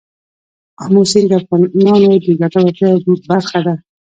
آمو 0.83 1.01
سیند 1.11 1.27
د 1.29 1.33
افغانانو 1.39 2.11
د 2.23 2.25
ګټورتیا 2.41 2.89
یوه 3.03 3.15
برخه 3.29 3.59
ده. 3.65 3.75